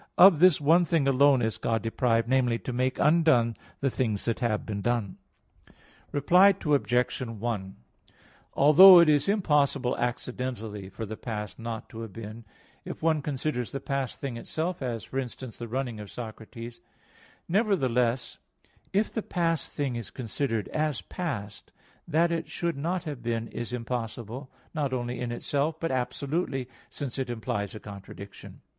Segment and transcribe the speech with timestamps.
[0.01, 3.91] vi, 2): "Of this one thing alone is God deprived namely, to make undone the
[3.91, 5.17] things that have been done."
[6.11, 6.91] Reply Obj.
[7.21, 7.75] 1:
[8.55, 12.45] Although it is impossible accidentally for the past not to have been,
[12.83, 16.81] if one considers the past thing itself, as, for instance, the running of Socrates;
[17.47, 18.39] nevertheless,
[18.91, 21.71] if the past thing is considered as past,
[22.07, 27.19] that it should not have been is impossible, not only in itself, but absolutely since
[27.19, 28.61] it implies a contradiction.